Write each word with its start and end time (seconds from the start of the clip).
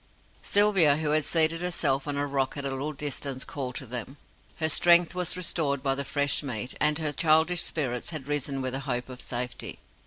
Sylvia, 0.41 0.97
who 0.97 1.11
had 1.11 1.25
seated 1.25 1.61
herself 1.61 2.07
on 2.07 2.17
a 2.17 2.25
rock 2.25 2.57
at 2.57 2.65
a 2.65 2.71
little 2.71 2.91
distance, 2.91 3.45
called 3.45 3.75
to 3.75 3.85
them. 3.85 4.17
Her 4.55 4.67
strength 4.67 5.13
was 5.13 5.37
restored 5.37 5.83
by 5.83 5.93
the 5.93 6.03
fresh 6.03 6.41
meat, 6.41 6.73
and 6.81 6.97
her 6.97 7.11
childish 7.11 7.61
spirits 7.61 8.09
had 8.09 8.27
risen 8.27 8.63
with 8.63 8.73
the 8.73 8.79
hope 8.79 9.09
of 9.09 9.21
safety. 9.21 9.77